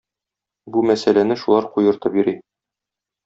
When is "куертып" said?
1.75-2.19